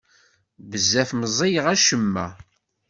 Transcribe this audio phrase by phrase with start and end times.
[0.69, 2.25] Bezzaf meẓẓiyeɣ acemma.